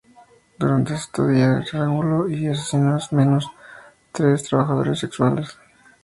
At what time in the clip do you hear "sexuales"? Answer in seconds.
4.97-5.55